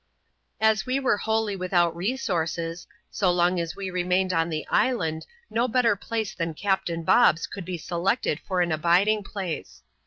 [0.59, 5.27] As we were wholly without resources, so long as we r^ mained on the island
[5.47, 9.83] no better place than Captain Bob's oouli be selected for an abiding place.